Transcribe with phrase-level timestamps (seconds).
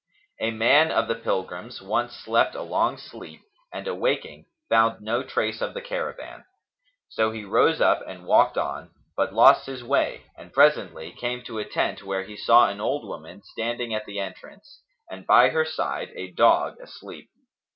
[0.39, 5.61] A man of the pilgrims once slept a long sleep and awaking, found no trace
[5.61, 6.43] of the caravan.
[7.07, 11.59] So he rose up and walked on, but lost his way and presently came to
[11.59, 15.65] a tent, where he saw an old woman standing at the entrance and by her
[15.65, 17.29] side a dog asleep.